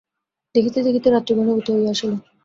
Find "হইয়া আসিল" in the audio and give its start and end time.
1.71-2.11